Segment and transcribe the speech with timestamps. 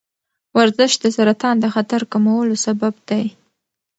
[0.57, 3.25] ورزش د سرطان د خطر کمولو سبب دی.